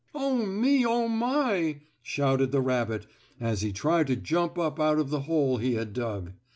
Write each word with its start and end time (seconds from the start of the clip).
"Oh, 0.15 0.47
me! 0.47 0.83
Oh, 0.83 1.07
my!" 1.07 1.81
shouted 2.01 2.51
the 2.51 2.59
rabbit, 2.59 3.05
as 3.39 3.61
he 3.61 3.71
tried 3.71 4.07
to 4.07 4.15
jump 4.15 4.57
up 4.57 4.79
out 4.79 4.97
of 4.97 5.11
the 5.11 5.19
hole 5.29 5.57
he 5.57 5.75
had 5.75 5.93
dug. 5.93 6.31